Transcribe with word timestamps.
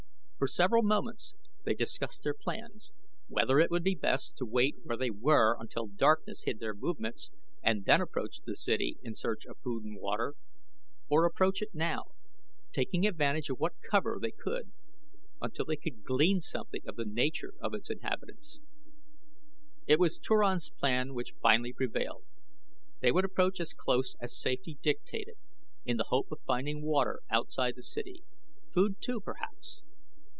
For 0.41 0.47
several 0.47 0.81
moments 0.81 1.35
they 1.65 1.75
discussed 1.75 2.23
their 2.23 2.33
plans 2.33 2.93
whether 3.27 3.59
it 3.59 3.69
would 3.69 3.83
be 3.83 3.93
best 3.93 4.37
to 4.37 4.43
wait 4.47 4.75
where 4.81 4.97
they 4.97 5.11
were 5.11 5.55
until 5.59 5.85
darkness 5.85 6.41
hid 6.45 6.59
their 6.59 6.73
movements 6.73 7.29
and 7.61 7.85
then 7.85 8.01
approach 8.01 8.39
the 8.43 8.55
city 8.55 8.97
in 9.03 9.13
search 9.13 9.45
of 9.45 9.59
food 9.59 9.83
and 9.83 9.97
water, 9.99 10.33
or 11.07 11.25
approach 11.25 11.61
it 11.61 11.75
now, 11.75 12.13
taking 12.73 13.05
advantage 13.05 13.51
of 13.51 13.59
what 13.59 13.75
cover 13.91 14.17
they 14.19 14.31
could, 14.31 14.71
until 15.39 15.63
they 15.63 15.75
could 15.75 16.03
glean 16.03 16.41
something 16.41 16.81
of 16.87 16.95
the 16.95 17.05
nature 17.05 17.53
of 17.61 17.75
its 17.75 17.91
inhabitants. 17.91 18.59
It 19.85 19.99
was 19.99 20.17
Turan's 20.17 20.71
plan 20.71 21.13
which 21.13 21.35
finally 21.39 21.71
prevailed. 21.71 22.23
They 22.99 23.11
would 23.11 23.25
approach 23.25 23.59
as 23.59 23.75
close 23.75 24.15
as 24.19 24.35
safety 24.41 24.79
dictated 24.81 25.35
in 25.85 25.97
the 25.97 26.05
hope 26.05 26.31
of 26.31 26.41
finding 26.47 26.81
water 26.81 27.21
outside 27.29 27.75
the 27.75 27.83
city; 27.83 28.23
food, 28.73 28.95
too, 28.99 29.21
perhaps. 29.21 29.83